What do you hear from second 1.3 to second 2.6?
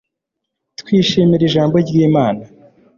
Ijambo ry Imana